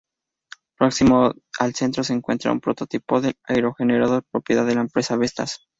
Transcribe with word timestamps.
Próximo 0.79 1.31
al 1.59 1.75
cerro 1.75 2.03
se 2.03 2.13
encuentra 2.13 2.51
un 2.51 2.59
prototipo 2.59 3.21
de 3.21 3.35
aerogenerador 3.47 4.23
propiedad 4.31 4.65
de 4.65 4.73
la 4.73 4.81
empresa 4.81 5.15
Vestas. 5.15 5.59